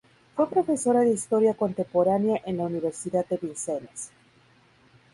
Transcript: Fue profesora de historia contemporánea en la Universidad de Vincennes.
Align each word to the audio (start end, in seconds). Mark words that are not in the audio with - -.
Fue 0.35 0.49
profesora 0.49 1.01
de 1.01 1.11
historia 1.11 1.53
contemporánea 1.53 2.41
en 2.47 2.57
la 2.57 2.63
Universidad 2.63 3.23
de 3.27 3.37
Vincennes. 3.39 4.09